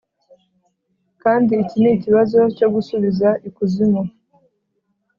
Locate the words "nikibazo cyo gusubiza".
1.81-3.29